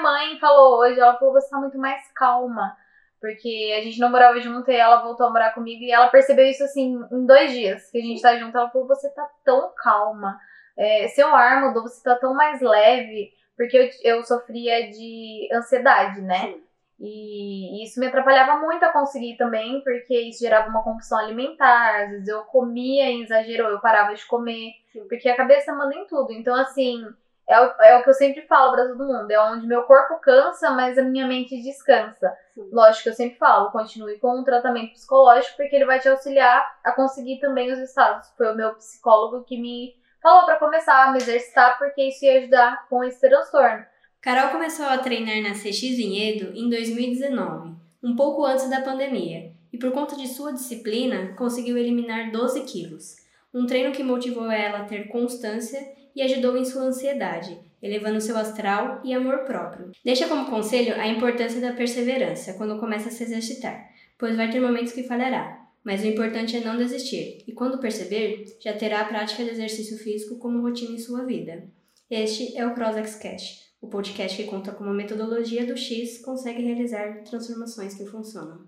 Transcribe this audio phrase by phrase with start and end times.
[0.00, 2.76] minha mãe falou hoje, ela falou, você tá muito mais calma.
[3.20, 6.46] Porque a gente não morava junto e ela voltou a morar comigo e ela percebeu
[6.46, 8.56] isso assim em dois dias que a gente tá junto.
[8.56, 10.40] Ela falou: Você tá tão calma,
[10.74, 13.30] é, seu ar mudou, você tá tão mais leve.
[13.58, 16.54] Porque eu, eu sofria de ansiedade, né?
[16.54, 16.62] Sim.
[16.98, 22.04] E isso me atrapalhava muito a conseguir também, porque isso gerava uma compulsão alimentar.
[22.04, 24.72] Às vezes eu comia em exagero, eu parava de comer,
[25.08, 26.32] porque a cabeça manda em tudo.
[26.32, 27.04] Então, assim,
[27.50, 30.20] é o, é o que eu sempre falo para todo mundo: é onde meu corpo
[30.20, 32.32] cansa, mas a minha mente descansa.
[32.54, 32.68] Sim.
[32.72, 36.64] Lógico que eu sempre falo: continue com um tratamento psicológico, porque ele vai te auxiliar
[36.84, 38.32] a conseguir também os estados.
[38.36, 42.38] Foi o meu psicólogo que me falou para começar a me exercitar, porque isso ia
[42.38, 43.84] ajudar com esse transtorno.
[44.20, 49.78] Carol começou a treinar na CX Vinhedo em 2019, um pouco antes da pandemia, e
[49.78, 53.16] por conta de sua disciplina, conseguiu eliminar 12 quilos.
[53.52, 55.80] Um treino que motivou ela a ter constância
[56.20, 59.90] e ajudou em sua ansiedade, elevando seu astral e amor próprio.
[60.04, 64.60] Deixa como conselho a importância da perseverança quando começa a se exercitar, pois vai ter
[64.60, 69.06] momentos que falhará, mas o importante é não desistir, e quando perceber, já terá a
[69.06, 71.64] prática de exercício físico como rotina em sua vida.
[72.10, 76.62] Este é o CrossX Cash o podcast que conta como a metodologia do X consegue
[76.62, 78.66] realizar transformações que funcionam.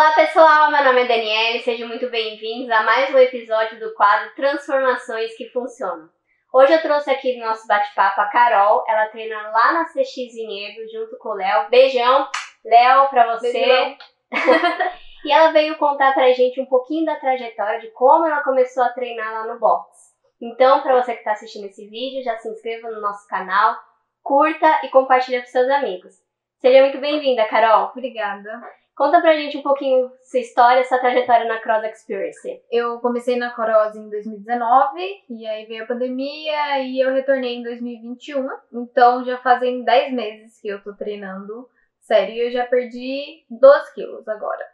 [0.00, 4.34] Olá pessoal, meu nome é Daniele, sejam muito bem-vindos a mais um episódio do quadro
[4.34, 6.08] Transformações que Funcionam.
[6.54, 10.90] Hoje eu trouxe aqui no nosso bate-papo a Carol, ela treina lá na CX Vinhedo
[10.90, 11.68] junto com o Léo.
[11.68, 12.26] Beijão,
[12.64, 13.52] Léo, pra você.
[13.52, 13.96] Beijão.
[15.26, 18.94] e ela veio contar pra gente um pouquinho da trajetória de como ela começou a
[18.94, 20.14] treinar lá no box.
[20.40, 23.76] Então, para você que está assistindo esse vídeo, já se inscreva no nosso canal,
[24.22, 26.14] curta e compartilha com seus amigos.
[26.58, 27.90] Seja muito bem-vinda, Carol.
[27.90, 28.62] Obrigada.
[28.96, 32.62] Conta pra gente um pouquinho sua história, sua trajetória na Cross Experience.
[32.70, 37.62] Eu comecei na Cross em 2019, e aí veio a pandemia, e eu retornei em
[37.62, 38.46] 2021.
[38.72, 41.68] Então já fazem 10 meses que eu tô treinando
[42.10, 44.66] Sério, eu já perdi 12 quilos agora.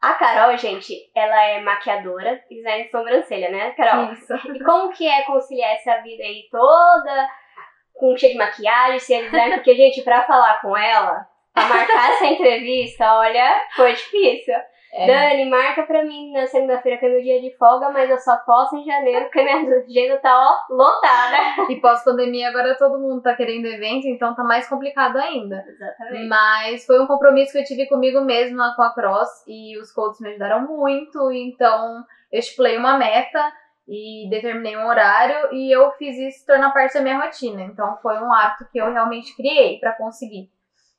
[0.00, 4.12] A Carol, gente, ela é maquiadora e design de sobrancelha, né, Carol?
[4.12, 4.32] Isso.
[4.54, 7.28] E como que é conciliar essa vida aí toda
[7.92, 9.56] com cheio de maquiagem, ser design?
[9.56, 11.26] Porque, gente, pra falar com ela,
[11.62, 14.54] marcar essa entrevista, olha, foi difícil.
[14.96, 15.06] É.
[15.08, 18.36] Dani, marca pra mim na segunda-feira que é meu dia de folga, mas eu só
[18.46, 21.36] posso em janeiro, porque minha agenda tá ó, lotada.
[21.68, 25.64] E pós-pandemia agora todo mundo tá querendo evento, então tá mais complicado ainda.
[25.66, 26.28] Exatamente.
[26.28, 30.20] Mas foi um compromisso que eu tive comigo mesma com a Cross e os coaches
[30.20, 33.52] me ajudaram muito, então eu estipulei uma meta
[33.88, 37.62] e determinei um horário e eu fiz isso tornar parte da minha rotina.
[37.62, 40.53] Então foi um hábito que eu realmente criei para conseguir.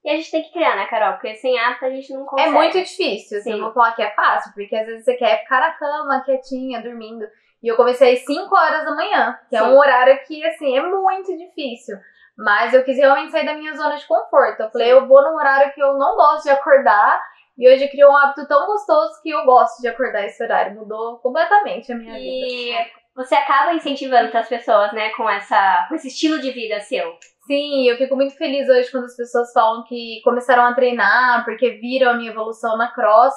[0.06, 1.14] E a gente tem que criar, né, Carol?
[1.14, 2.50] Porque sem hábito a gente não consegue.
[2.50, 3.60] É muito difícil, assim, Sim.
[3.60, 7.26] vou falar que é fácil, porque às vezes você quer ficar na cama, quietinha, dormindo.
[7.64, 9.64] E eu comecei às 5 horas da manhã, que Sim.
[9.64, 11.98] é um horário que, assim, é muito difícil.
[12.38, 14.62] Mas eu quis realmente sair da minha zona de conforto.
[14.62, 14.94] Eu falei, Sim.
[14.94, 17.20] eu vou num horário que eu não gosto de acordar.
[17.58, 20.76] E hoje criou um hábito tão gostoso que eu gosto de acordar esse horário.
[20.76, 22.74] Mudou completamente a minha e...
[22.74, 23.05] vida.
[23.16, 27.18] Você acaba incentivando as pessoas, né, com, essa, com esse estilo de vida seu.
[27.48, 31.72] Sim, eu fico muito feliz hoje quando as pessoas falam que começaram a treinar porque
[31.72, 33.34] viram a minha evolução na cross.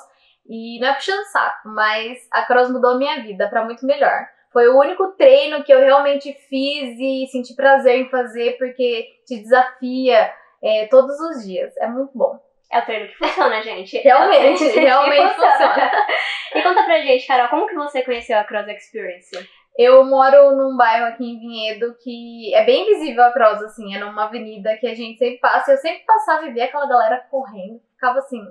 [0.48, 4.26] E não é puxando saco, mas a cross mudou a minha vida para muito melhor.
[4.50, 9.42] Foi o único treino que eu realmente fiz e senti prazer em fazer porque te
[9.42, 10.32] desafia
[10.64, 11.76] é, todos os dias.
[11.76, 12.40] É muito bom.
[12.72, 13.98] É o treino que funciona, gente.
[13.98, 15.52] realmente, é realmente funciona.
[15.52, 15.92] funciona.
[16.56, 19.48] e conta pra gente, Carol, como que você conheceu a Cross Experience?
[19.78, 24.00] Eu moro num bairro aqui em Vinhedo que é bem visível a Cross, assim, é
[24.00, 25.70] numa avenida que a gente sempre passa.
[25.70, 28.42] Eu sempre passava e via aquela galera correndo, ficava assim,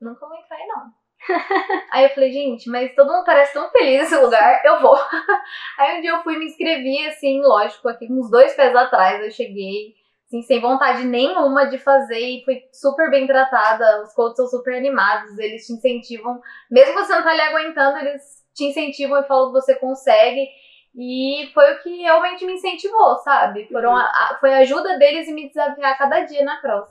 [0.00, 0.90] nunca vou entrar aí não.
[1.92, 4.96] aí eu falei, gente, mas todo mundo parece tão feliz nesse lugar, eu vou.
[5.78, 9.30] aí um dia eu fui me inscrevi, assim, lógico, aqui uns dois pés atrás eu
[9.30, 9.94] cheguei,
[10.26, 14.02] assim, sem vontade nenhuma de fazer e fui super bem tratada.
[14.02, 18.42] Os coaches são super animados, eles te incentivam, mesmo você não tá ali aguentando, eles
[18.52, 20.48] te incentivam e falam que você consegue.
[20.94, 23.66] E foi o que realmente me incentivou, sabe?
[23.68, 26.88] Foram a, a, foi a ajuda deles em me desafiar cada dia na cross.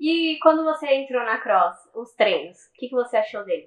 [0.00, 3.66] E quando você entrou na cross, os treinos, o que, que você achou deles?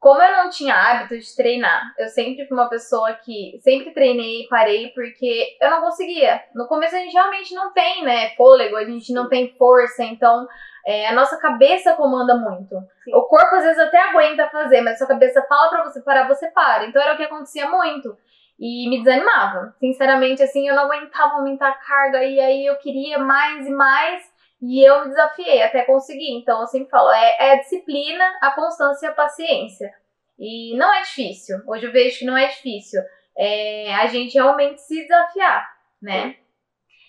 [0.00, 4.42] Como eu não tinha hábito de treinar, eu sempre fui uma pessoa que sempre treinei
[4.42, 6.42] e parei porque eu não conseguia.
[6.54, 10.46] No começo a gente realmente não tem, né, fôlego, a gente não tem força, então
[10.84, 12.76] é, a nossa cabeça comanda muito.
[13.04, 13.14] Sim.
[13.14, 16.28] O corpo às vezes até aguenta fazer, mas a sua cabeça fala para você parar,
[16.28, 16.86] você para.
[16.86, 18.16] Então era o que acontecia muito
[18.58, 19.74] e me desanimava.
[19.78, 24.34] Sinceramente, assim, eu não aguentava aumentar a carga e aí eu queria mais e mais
[24.62, 26.32] E eu me desafiei até conseguir.
[26.32, 29.92] Então, eu sempre falo, é, é a disciplina, a constância e a paciência.
[30.38, 31.60] E não é difícil.
[31.66, 33.02] Hoje eu vejo que não é difícil.
[33.36, 35.70] É a gente realmente se desafiar,
[36.00, 36.36] né?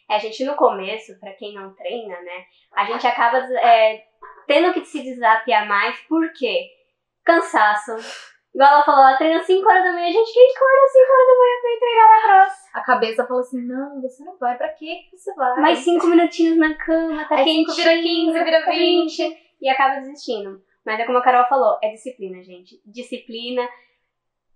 [0.09, 4.05] É, a gente no começo, para quem não treina, né, a gente acaba é,
[4.47, 6.69] tendo que se desafiar mais, por quê?
[7.25, 8.36] Cansaço.
[8.57, 11.27] Igual ela falou, ela treina 5 horas da manhã, a gente quem acorda 5 horas
[11.27, 12.53] da manhã pra ir treinar na cross.
[12.73, 15.61] A cabeça fala assim, não, você não vai, pra que você vai?
[15.61, 17.69] Mais 5 minutinhos na cama, tá Aí quentinho.
[17.69, 19.37] 5 vira 15, vira 20.
[19.61, 20.59] E acaba desistindo.
[20.83, 22.81] Mas é como a Carol falou, é disciplina, gente.
[22.83, 23.69] Disciplina.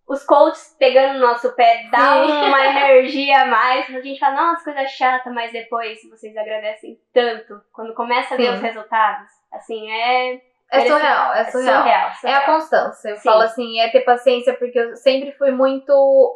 [0.08, 2.32] Os coaches pegando no nosso pé dá Sim.
[2.32, 3.88] uma energia a mais.
[3.96, 7.62] A gente fala, nossa, coisa chata, mas depois vocês agradecem tanto.
[7.72, 8.54] Quando começa a ver Sim.
[8.56, 9.30] os resultados.
[9.52, 10.42] Assim, é.
[10.72, 11.82] É surreal, é surreal.
[11.82, 12.46] surreal, É a surreal.
[12.46, 13.10] constância.
[13.10, 13.24] Eu Sim.
[13.24, 15.92] falo assim, é ter paciência, porque eu sempre fui muito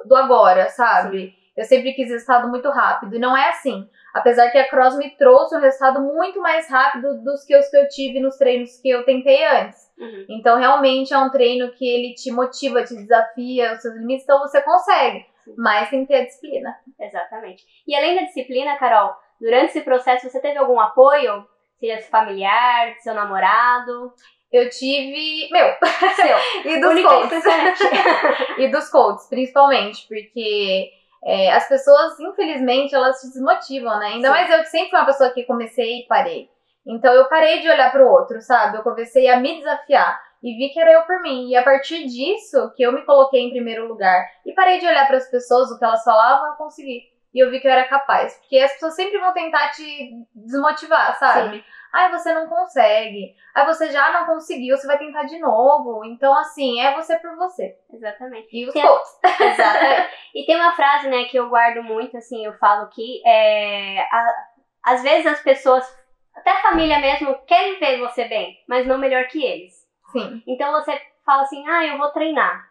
[0.05, 1.33] do agora, sabe?
[1.55, 3.15] Eu sempre quis resultado muito rápido.
[3.15, 3.87] E não é assim.
[4.13, 7.77] Apesar que a Cross me trouxe um resultado muito mais rápido dos que os que
[7.77, 9.77] eu tive nos treinos que eu tentei antes.
[9.97, 10.25] Uhum.
[10.29, 14.39] Então, realmente é um treino que ele te motiva, te desafia os seus limites, então
[14.39, 15.25] você consegue.
[15.45, 15.53] Sim.
[15.57, 16.75] Mas tem que ter a disciplina.
[16.99, 17.63] Exatamente.
[17.88, 21.45] E além da disciplina, Carol, durante esse processo você teve algum apoio?
[21.80, 24.13] Seja familiar, seu namorado,
[24.51, 25.50] Eu tive.
[25.51, 25.74] Meu,
[26.16, 26.72] seu.
[26.72, 27.83] e dos especialmente.
[28.60, 30.89] e dos coaches, principalmente, porque
[31.24, 34.07] é, as pessoas, infelizmente, elas se desmotivam, né?
[34.07, 34.33] Ainda Sim.
[34.33, 36.50] mais eu que sempre fui uma pessoa que comecei e parei.
[36.86, 38.77] Então eu parei de olhar pro outro, sabe?
[38.77, 41.50] Eu comecei a me desafiar e vi que era eu por mim.
[41.50, 45.07] E a partir disso que eu me coloquei em primeiro lugar e parei de olhar
[45.07, 47.01] para as pessoas, o que elas falavam, eu consegui.
[47.35, 48.33] E eu vi que eu era capaz.
[48.39, 51.63] Porque as pessoas sempre vão tentar te desmotivar, sabe?
[51.93, 53.35] Ai, você não consegue.
[53.53, 56.05] Ai, você já não conseguiu, você vai tentar de novo.
[56.05, 57.75] Então, assim, é você por você.
[57.93, 58.47] Exatamente.
[58.51, 59.19] E os Tem- coaches.
[59.41, 60.09] Exatamente.
[60.33, 64.35] E tem uma frase, né, que eu guardo muito, assim, eu falo que é, a-
[64.83, 65.85] às vezes as pessoas,
[66.35, 69.73] até a família mesmo, querem ver você bem, mas não melhor que eles.
[70.11, 70.41] Sim.
[70.47, 72.65] Então você fala assim, ah, eu vou treinar.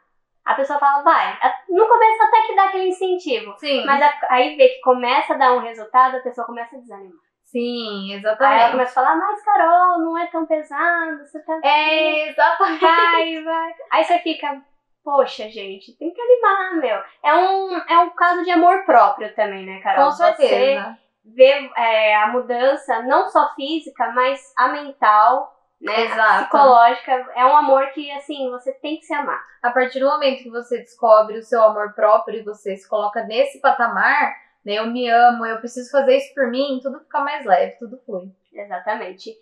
[0.44, 1.32] A pessoa fala, vai.
[1.40, 3.54] A- No começo até que dá aquele incentivo.
[3.58, 3.84] Sim.
[3.86, 7.22] Mas aí vê que começa a dar um resultado, a pessoa começa a desanimar.
[7.44, 8.70] Sim, Aí ela exatamente.
[8.72, 11.60] começa a falar, mas Carol, não é tão pesado, você tá.
[11.62, 12.80] É, exatamente.
[12.80, 13.72] Vai, vai.
[13.92, 14.60] Aí você fica,
[15.04, 17.00] poxa, gente, tem que animar, meu.
[17.22, 20.06] É um, é um caso de amor próprio também, né, Carol?
[20.06, 20.98] Com certeza.
[21.24, 26.04] Você vê é, a mudança, não só física, mas a mental, né?
[26.04, 26.44] Exato.
[26.44, 27.12] psicológica.
[27.34, 29.42] É um amor que, assim, você tem que se amar.
[29.62, 33.24] A partir do momento que você descobre o seu amor próprio e você se coloca
[33.24, 34.34] nesse patamar,
[34.64, 34.74] né?
[34.74, 38.30] Eu me amo, eu preciso fazer isso por mim, tudo fica mais leve, tudo flui.
[38.52, 39.36] Exatamente.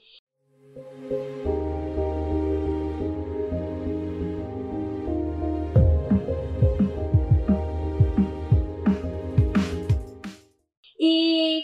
[10.99, 11.62] E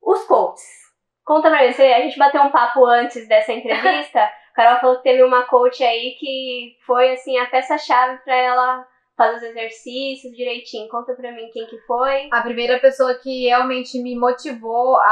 [0.00, 0.81] os coaches.
[1.24, 4.28] Conta pra mim, você- a gente bateu um papo antes dessa entrevista.
[4.54, 8.86] Carol falou que teve uma coach aí que foi assim a peça-chave pra ela
[9.16, 10.88] fazer os exercícios direitinho.
[10.88, 12.28] Conta pra mim quem que foi.
[12.32, 15.02] A primeira pessoa que realmente me motivou a,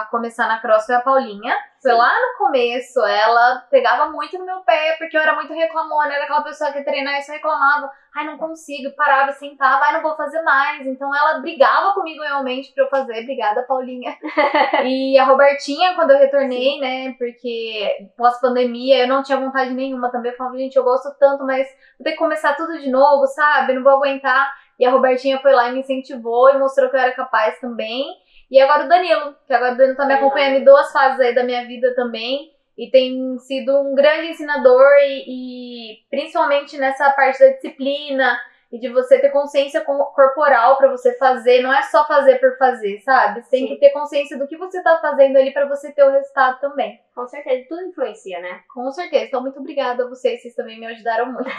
[0.00, 1.54] a começar na cross foi a Paulinha.
[1.82, 1.96] Foi Sim.
[1.96, 6.24] lá no começo, ela pegava muito no meu pé, porque eu era muito reclamona, era
[6.24, 7.90] aquela pessoa que treinava e só reclamava.
[8.14, 10.86] Ai, não consigo, parava, sentava, ai, não vou fazer mais.
[10.86, 13.22] Então ela brigava comigo realmente pra eu fazer.
[13.22, 14.14] Obrigada, Paulinha.
[14.84, 20.32] e a Robertinha, quando eu retornei, né, porque pós-pandemia eu não tinha vontade nenhuma também.
[20.32, 21.66] Eu falava, gente, eu gosto tanto, mas
[21.98, 23.72] vou ter que começar tudo de novo, sabe?
[23.72, 24.52] Não vou aguentar.
[24.80, 28.06] E a Robertinha foi lá e me incentivou e mostrou que eu era capaz também.
[28.50, 31.34] E agora o Danilo, que agora o Danilo tá me acompanhando em duas fases aí
[31.34, 32.50] da minha vida também.
[32.78, 38.40] E tem sido um grande ensinador e, e principalmente nessa parte da disciplina
[38.72, 41.60] e de você ter consciência co- corporal pra você fazer.
[41.60, 43.42] Não é só fazer por fazer, sabe?
[43.42, 43.74] Você tem Sim.
[43.74, 46.98] que ter consciência do que você tá fazendo ali pra você ter o resultado também.
[47.14, 48.60] Com certeza, tudo influencia, né?
[48.72, 49.26] Com certeza.
[49.26, 50.40] Então, muito obrigada a vocês.
[50.40, 51.50] Vocês também me ajudaram muito.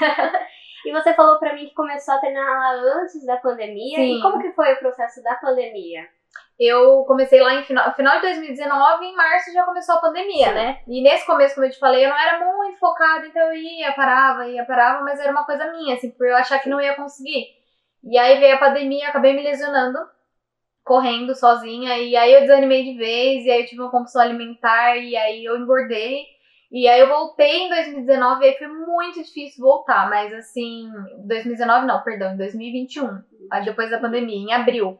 [0.85, 2.71] E você falou pra mim que começou a treinar lá
[3.01, 3.97] antes da pandemia.
[3.97, 4.17] Sim.
[4.17, 6.07] E como que foi o processo da pandemia?
[6.59, 10.50] Eu comecei lá em final, final de 2019 e em março já começou a pandemia,
[10.50, 10.53] Sim.
[10.53, 10.79] né?
[10.88, 13.91] E nesse começo, como eu te falei, eu não era muito focada, então eu ia,
[13.93, 16.95] parava, ia, parava, mas era uma coisa minha, assim, por eu achar que não ia
[16.95, 17.47] conseguir.
[18.03, 20.00] E aí veio a pandemia, acabei me lesionando,
[20.83, 24.97] correndo sozinha, e aí eu desanimei de vez, e aí eu tive uma compulsão alimentar,
[24.97, 26.25] e aí eu engordei.
[26.71, 30.89] E aí eu voltei em 2019 e aí foi muito difícil voltar, mas assim,
[31.27, 33.07] 2019 não, perdão, em 2021,
[33.51, 34.97] aí depois da pandemia, em abril.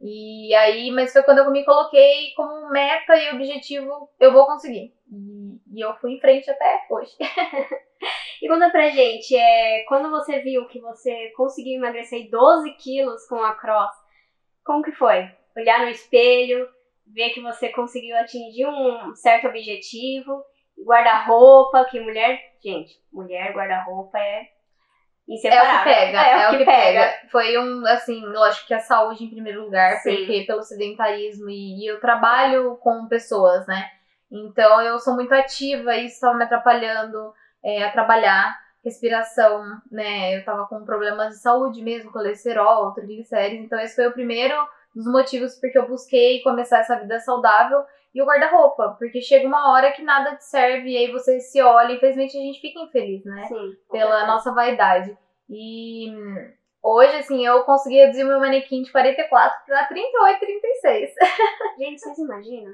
[0.00, 4.94] E aí, mas foi quando eu me coloquei como meta e objetivo, eu vou conseguir.
[5.10, 7.12] E, e eu fui em frente até hoje.
[8.40, 13.42] E conta pra gente, é, quando você viu que você conseguiu emagrecer 12 quilos com
[13.42, 13.90] a cross,
[14.64, 15.28] como que foi?
[15.56, 16.68] Olhar no espelho,
[17.06, 20.44] ver que você conseguiu atingir um certo objetivo.
[20.84, 22.38] Guarda-roupa, que mulher.
[22.62, 24.48] Gente, mulher, guarda-roupa é
[25.28, 25.70] inseparável.
[25.70, 27.00] É o que pega, é, é o que, pega.
[27.08, 27.28] pega.
[27.30, 30.16] Foi um, assim, lógico que a saúde em primeiro lugar, Sim.
[30.16, 33.90] porque pelo sedentarismo e, e eu trabalho com pessoas, né?
[34.30, 37.32] Então eu sou muito ativa e isso estava me atrapalhando
[37.62, 38.56] é, a trabalhar.
[38.84, 40.36] Respiração, né?
[40.36, 43.64] Eu tava com problemas de saúde mesmo, colesterol, triglicérides.
[43.64, 44.54] Então esse foi o primeiro
[44.94, 49.72] dos motivos porque eu busquei começar essa vida saudável e o guarda-roupa, porque chega uma
[49.72, 53.24] hora que nada te serve e aí você se olha, infelizmente a gente fica infeliz,
[53.24, 53.44] né?
[53.46, 53.72] Sim.
[53.90, 55.16] Pela nossa vaidade.
[55.48, 56.12] E
[56.82, 61.10] hoje, assim, eu consegui reduzir meu manequim de 44 para 38, 36.
[61.78, 62.72] Gente, vocês imaginam?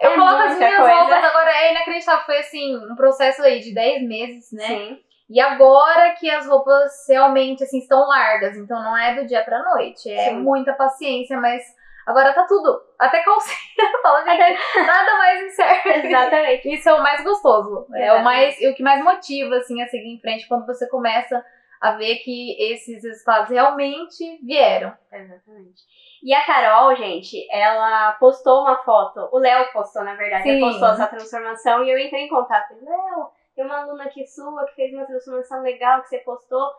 [0.00, 0.94] Eu é coloco as minhas coisa.
[0.94, 2.24] roupas, agora é inacreditável.
[2.24, 4.66] Foi assim, um processo aí de 10 meses, né?
[4.66, 5.00] Sim.
[5.28, 9.62] E agora que as roupas realmente assim estão largas, então não é do dia pra
[9.62, 10.40] noite, é Sim.
[10.40, 11.62] muita paciência, mas
[12.06, 13.56] agora tá tudo, até calcinha,
[14.02, 15.88] fala gente, nada mais incerto.
[15.88, 16.74] Exatamente.
[16.74, 18.04] Isso é o mais gostoso, Exatamente.
[18.04, 21.44] é o mais, o que mais motiva assim a seguir em frente quando você começa
[21.80, 24.96] a ver que esses resultados realmente vieram.
[25.12, 25.82] Exatamente.
[26.22, 30.60] E a Carol, gente, ela postou uma foto, o Léo postou, na verdade, Sim.
[30.60, 32.72] postou essa transformação e eu entrei em contato.
[32.80, 36.70] Léo, tem uma aluna aqui sua que fez uma transformação legal que você postou,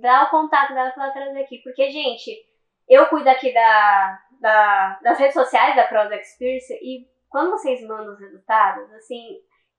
[0.00, 1.58] dá o contato dela pra ela trazer aqui.
[1.64, 2.30] Porque, gente,
[2.88, 8.12] eu cuido aqui da, da, das redes sociais da Cross Experience e quando vocês mandam
[8.12, 9.38] os resultados, assim,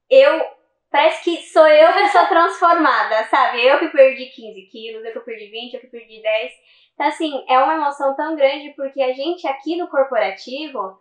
[0.09, 0.43] eu
[0.89, 3.63] parece que sou eu a pessoa transformada, sabe?
[3.63, 6.51] Eu que perdi 15 quilos, eu que perdi 20, eu que perdi 10.
[6.93, 10.97] Então, assim, é uma emoção tão grande porque a gente aqui no corporativo,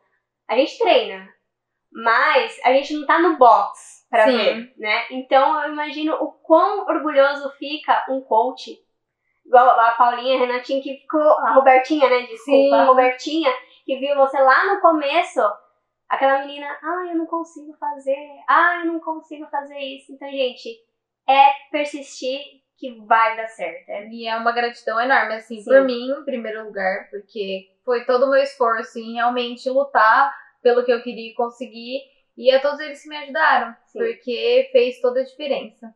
[0.48, 1.28] a gente treina,
[1.90, 4.36] mas a gente não tá no box pra Sim.
[4.36, 5.06] ver, né?
[5.10, 8.76] Então, eu imagino o quão orgulhoso fica um coach,
[9.44, 12.22] igual a Paulinha, a Renatinha, que ficou, a Robertinha, né?
[12.22, 12.74] Desculpa, Sim.
[12.74, 13.52] a Robertinha,
[13.84, 15.40] que viu você lá no começo,
[16.08, 18.16] aquela menina, ah, eu não consigo fazer,
[18.48, 20.12] ah, eu não consigo fazer isso.
[20.12, 20.78] Então, gente,
[21.28, 22.40] é persistir
[22.76, 23.88] que vai dar certo.
[23.88, 24.08] É.
[24.08, 25.70] E é uma gratidão enorme, assim, Sim.
[25.70, 30.84] por mim, em primeiro lugar, porque foi todo o meu esforço em realmente lutar pelo
[30.84, 32.00] que eu queria conseguir
[32.36, 33.98] e a todos eles que me ajudaram, Sim.
[33.98, 35.94] porque fez toda a diferença.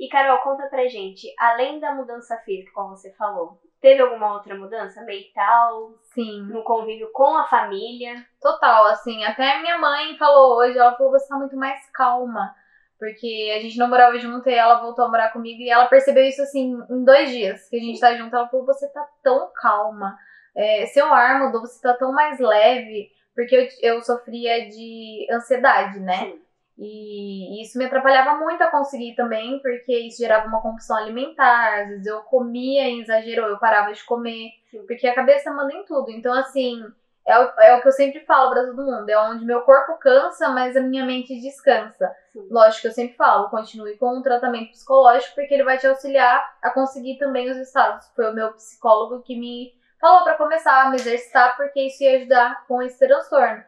[0.00, 4.54] E Carol, conta pra gente, além da mudança física, como você falou, teve alguma outra
[4.54, 5.92] mudança mental?
[6.14, 6.40] Sim.
[6.48, 8.24] No convívio com a família?
[8.40, 12.54] Total, assim, até minha mãe falou hoje, ela falou, você tá muito mais calma.
[12.98, 16.24] Porque a gente não morava junto e ela voltou a morar comigo e ela percebeu
[16.24, 18.34] isso assim em dois dias que a gente tá junto.
[18.34, 20.18] Ela falou: Você tá tão calma,
[20.54, 23.10] é, seu ar mudou, você tá tão mais leve.
[23.34, 26.18] Porque eu, eu sofria de ansiedade, né?
[26.26, 26.42] Sim.
[26.82, 31.82] E isso me atrapalhava muito a conseguir também, porque isso gerava uma compulsão alimentar.
[31.82, 34.48] Às vezes eu comia em exagero, eu parava de comer,
[34.86, 36.10] porque a cabeça manda em tudo.
[36.10, 36.82] Então, assim,
[37.26, 39.08] é o, é o que eu sempre falo para todo mundo.
[39.10, 42.16] É onde meu corpo cansa, mas a minha mente descansa.
[42.32, 42.48] Sim.
[42.50, 46.56] Lógico que eu sempre falo, continue com um tratamento psicológico, porque ele vai te auxiliar
[46.62, 48.10] a conseguir também os estados.
[48.16, 52.16] Foi o meu psicólogo que me falou para começar a me exercitar, porque isso ia
[52.16, 53.62] ajudar com esse transtorno.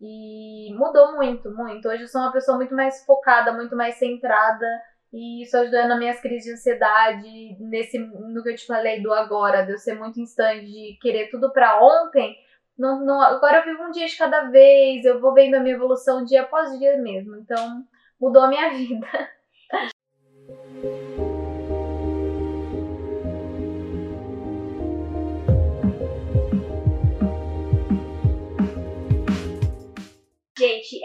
[0.00, 1.88] E mudou muito, muito.
[1.88, 4.66] Hoje eu sou uma pessoa muito mais focada, muito mais centrada.
[5.12, 9.12] E isso ajudou nas minhas crises de ansiedade, nesse, no que eu te falei do
[9.12, 12.36] agora, de eu ser muito instante, de querer tudo para ontem
[12.78, 15.74] não, não, agora eu vivo um dia de cada vez, eu vou vendo a minha
[15.74, 17.36] evolução dia após dia mesmo.
[17.36, 17.84] Então,
[18.20, 19.06] mudou a minha vida.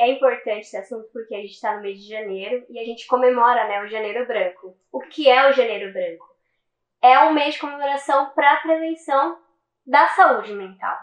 [0.03, 3.07] É importante esse assunto porque a gente está no mês de janeiro e a gente
[3.07, 4.77] comemora né, o Janeiro Branco.
[4.91, 6.25] O que é o Janeiro Branco?
[7.01, 9.37] É um mês de comemoração para a prevenção
[9.85, 10.97] da saúde mental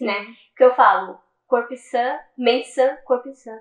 [0.00, 0.26] né?
[0.56, 3.52] Que eu falo, corpo sã, mente sã, corpo sã.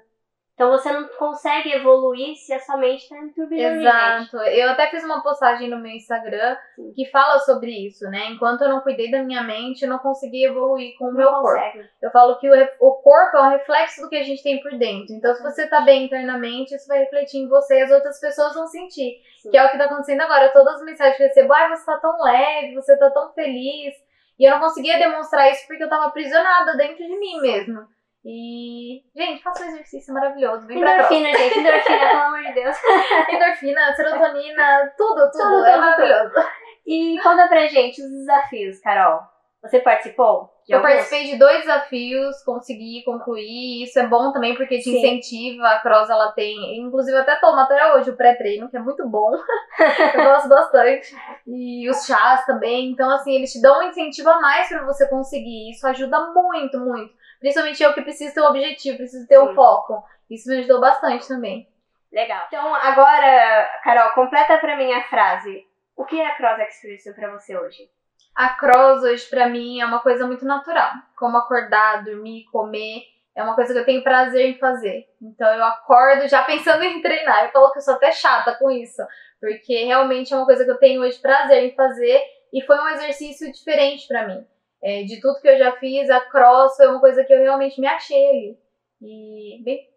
[0.59, 4.35] Então você não consegue evoluir se a sua mente está em turbilhão Exato.
[4.39, 6.91] Eu até fiz uma postagem no meu Instagram Sim.
[6.93, 8.25] que fala sobre isso, né?
[8.31, 11.77] Enquanto eu não cuidei da minha mente, eu não consegui evoluir com o meu consegue.
[11.77, 11.89] corpo.
[12.01, 14.77] Eu falo que o, o corpo é um reflexo do que a gente tem por
[14.77, 15.15] dentro.
[15.15, 18.53] Então, se você tá bem internamente, isso vai refletir em você e as outras pessoas
[18.53, 19.13] vão sentir.
[19.41, 19.51] Sim.
[19.51, 20.51] Que é o que tá acontecendo agora.
[20.51, 23.95] Todas as mensagens que eu recebo, ai, você tá tão leve, você tá tão feliz.
[24.37, 27.87] E eu não conseguia demonstrar isso porque eu tava aprisionada dentro de mim mesmo.
[28.25, 30.67] E, gente, faça um exercício maravilhoso.
[30.67, 32.77] Vem endorfina, gente, endorfina, pelo amor de Deus.
[33.31, 35.41] endorfina, serotonina, tudo, tudo.
[35.41, 36.33] tudo é tudo, maravilhoso.
[36.33, 36.45] Tudo.
[36.85, 39.21] E conta pra gente os desafios, Carol.
[39.61, 40.49] Você participou?
[40.69, 40.93] eu alguns?
[40.93, 43.83] participei de dois desafios, consegui concluir.
[43.83, 44.97] Isso é bom também porque te Sim.
[44.97, 45.67] incentiva.
[45.67, 49.31] A Cross ela tem, inclusive até tomo até hoje o pré-treino, que é muito bom.
[50.15, 51.13] eu gosto bastante.
[51.45, 52.91] E os chás também.
[52.91, 55.71] Então, assim, eles te dão um incentivo a mais para você conseguir.
[55.71, 57.13] Isso ajuda muito, muito.
[57.39, 59.55] Principalmente eu que preciso ter um objetivo, preciso ter um Sim.
[59.55, 60.03] foco.
[60.29, 61.67] Isso me ajudou bastante também.
[62.11, 62.45] Legal.
[62.47, 65.65] Então, agora, Carol, completa pra mim a frase.
[65.95, 67.89] O que é a Cross Experience pra você hoje?
[68.35, 70.93] A cross hoje pra mim é uma coisa muito natural.
[71.17, 73.01] Como acordar, dormir, comer.
[73.35, 75.05] É uma coisa que eu tenho prazer em fazer.
[75.21, 77.43] Então eu acordo já pensando em treinar.
[77.43, 79.01] Eu falo que eu sou até chata com isso.
[79.41, 82.21] Porque realmente é uma coisa que eu tenho hoje prazer em fazer.
[82.53, 84.45] E foi um exercício diferente pra mim.
[84.81, 87.79] É, de tudo que eu já fiz, a cross foi uma coisa que eu realmente
[87.81, 88.59] me achei ali.
[89.01, 89.89] E, bem,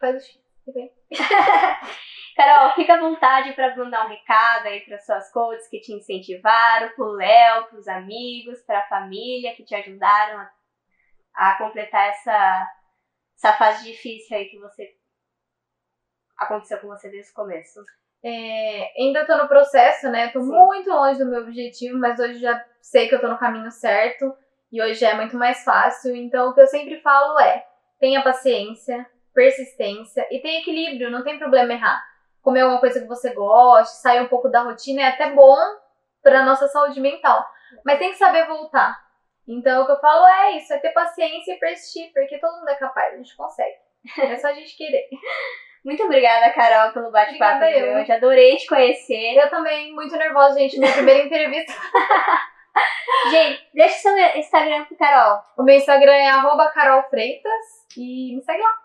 [0.00, 0.42] faz o X.
[2.36, 6.94] Carol, fica à vontade para mandar um recado aí para suas coaches que te incentivaram,
[6.94, 12.70] pro Léo, pros amigos, pra família que te ajudaram a, a completar essa,
[13.36, 14.96] essa fase difícil aí que você
[16.38, 17.80] aconteceu com você desde o começo.
[18.24, 20.28] É, ainda tô no processo, né?
[20.28, 20.50] Tô Sim.
[20.50, 24.32] muito longe do meu objetivo, mas hoje já sei que eu tô no caminho certo
[24.70, 26.14] e hoje é muito mais fácil.
[26.14, 27.64] Então, o que eu sempre falo é:
[27.98, 32.02] tenha paciência, persistência e tenha equilíbrio, não tem problema errar.
[32.40, 35.56] Comer alguma coisa que você goste, sair um pouco da rotina é até bom
[36.22, 37.44] pra nossa saúde mental,
[37.84, 39.00] mas tem que saber voltar.
[39.46, 42.68] Então, o que eu falo é isso: é ter paciência e persistir, porque todo mundo
[42.68, 43.76] é capaz, a gente consegue.
[44.18, 45.08] É só a gente querer.
[45.84, 47.94] Muito obrigada, Carol, pelo bate-papo de eu.
[47.96, 48.12] hoje.
[48.12, 49.34] Adorei te conhecer.
[49.36, 50.78] Eu também, muito nervosa, gente.
[50.78, 51.72] Minha primeira entrevista.
[53.30, 55.40] Gente, deixa seu Instagram pro Carol.
[55.58, 57.52] O meu Instagram é arroba Carol Freitas
[57.96, 58.78] e me segue lá.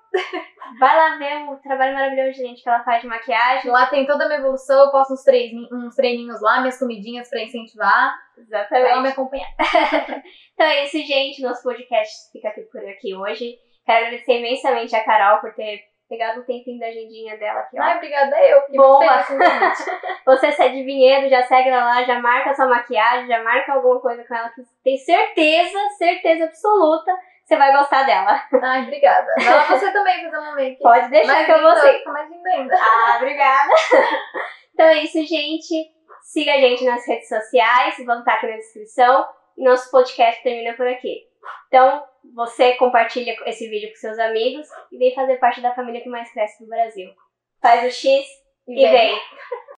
[0.80, 3.70] Vai lá ver o trabalho maravilhoso, gente, que ela faz de maquiagem.
[3.72, 7.30] Lá tem toda a minha evolução, eu posto uns, treini- uns treininhos lá, minhas comidinhas
[7.30, 8.16] pra incentivar.
[8.50, 9.14] Vai lá me Exatamente.
[9.14, 9.50] acompanhar.
[10.54, 11.42] Então é isso, gente.
[11.44, 13.58] Nosso podcast fica aqui por aqui hoje.
[13.86, 17.84] Quero agradecer imensamente a Carol por ter pegado um tempinho da agendinha dela aqui, ó.
[17.84, 18.62] Ai, obrigada eu.
[18.62, 19.00] Fiquei Boa.
[19.00, 20.26] o.
[20.26, 23.74] Você se é de Vinhedo, já segue ela lá, já marca sua maquiagem, já marca
[23.74, 27.12] alguma coisa com ela que tem certeza, certeza absoluta,
[27.48, 28.42] você vai gostar dela.
[28.62, 29.28] Ai, obrigada.
[29.38, 30.82] Vai lá você também fazer um make.
[30.82, 31.76] Pode deixar mais que eu vou.
[31.76, 32.76] Fica mais linda ainda.
[32.76, 33.74] Ah, obrigada.
[34.74, 35.92] Então é isso, gente.
[36.24, 39.26] Siga a gente nas redes sociais, vão estar aqui na descrição.
[39.58, 41.26] E nosso podcast termina por aqui.
[41.68, 46.10] Então, você compartilha esse vídeo com seus amigos e vem fazer parte da família que
[46.10, 47.10] mais cresce no Brasil.
[47.62, 48.26] Faz o X
[48.68, 48.92] e vem.
[48.92, 49.20] vem.